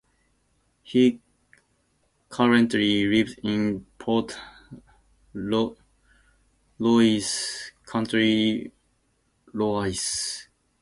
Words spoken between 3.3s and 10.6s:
in Port Laoise, County Laois.